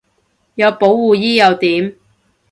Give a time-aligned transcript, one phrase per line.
[0.55, 1.95] 有保護衣又點